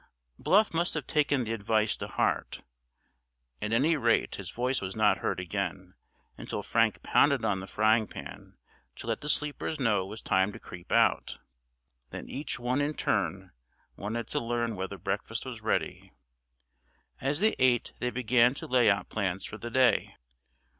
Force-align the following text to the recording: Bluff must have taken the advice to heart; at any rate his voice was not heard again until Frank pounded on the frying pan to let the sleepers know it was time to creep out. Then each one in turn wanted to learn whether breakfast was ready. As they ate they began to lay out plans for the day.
Bluff 0.39 0.73
must 0.73 0.95
have 0.95 1.05
taken 1.05 1.43
the 1.43 1.53
advice 1.53 1.95
to 1.97 2.07
heart; 2.07 2.63
at 3.61 3.71
any 3.71 3.95
rate 3.95 4.33
his 4.37 4.49
voice 4.49 4.81
was 4.81 4.95
not 4.95 5.19
heard 5.19 5.39
again 5.39 5.93
until 6.39 6.63
Frank 6.63 7.03
pounded 7.03 7.45
on 7.45 7.59
the 7.59 7.67
frying 7.67 8.07
pan 8.07 8.57
to 8.95 9.05
let 9.05 9.21
the 9.21 9.29
sleepers 9.29 9.79
know 9.79 10.01
it 10.01 10.07
was 10.07 10.23
time 10.23 10.51
to 10.53 10.59
creep 10.59 10.91
out. 10.91 11.37
Then 12.09 12.27
each 12.27 12.57
one 12.57 12.81
in 12.81 12.95
turn 12.95 13.51
wanted 13.95 14.27
to 14.29 14.39
learn 14.39 14.75
whether 14.75 14.97
breakfast 14.97 15.45
was 15.45 15.61
ready. 15.61 16.11
As 17.19 17.39
they 17.39 17.53
ate 17.59 17.93
they 17.99 18.09
began 18.09 18.55
to 18.55 18.65
lay 18.65 18.89
out 18.89 19.07
plans 19.07 19.45
for 19.45 19.59
the 19.59 19.69
day. 19.69 20.15